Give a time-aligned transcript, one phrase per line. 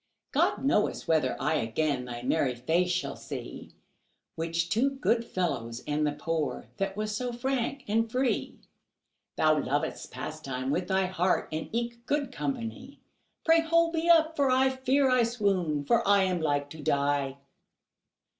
[0.31, 3.75] God knoweth whether I again Thy merry face shall see,
[4.35, 8.57] Which to good fellows and the poor That was so frank and free.
[9.37, 12.99] Thou lovedst pastime with thy heart, And eke good company;
[13.45, 17.37] Pray hold me up for fear I swoon, For I am like to die.